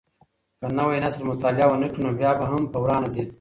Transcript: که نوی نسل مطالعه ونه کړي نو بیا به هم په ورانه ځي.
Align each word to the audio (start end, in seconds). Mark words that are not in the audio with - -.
که 0.59 0.67
نوی 0.77 0.97
نسل 1.05 1.21
مطالعه 1.29 1.65
ونه 1.69 1.87
کړي 1.91 2.01
نو 2.05 2.11
بیا 2.19 2.31
به 2.39 2.45
هم 2.51 2.63
په 2.71 2.77
ورانه 2.83 3.07
ځي. 3.15 3.23